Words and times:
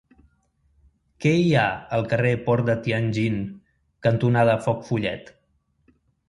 Què 1.25 1.33
hi 1.41 1.51
ha 1.59 1.65
al 1.97 2.07
carrer 2.13 2.31
Port 2.47 2.71
de 2.71 2.77
Tianjin 2.87 3.37
cantonada 4.09 4.57
Foc 4.65 4.83
Follet? 4.89 5.31